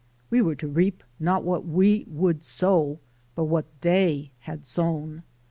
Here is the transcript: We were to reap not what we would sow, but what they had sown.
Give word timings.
We 0.31 0.41
were 0.41 0.55
to 0.55 0.67
reap 0.67 1.03
not 1.19 1.43
what 1.43 1.63
we 1.63 2.07
would 2.07 2.41
sow, 2.41 2.97
but 3.35 3.43
what 3.43 3.65
they 3.81 4.31
had 4.39 4.65
sown. 4.65 5.21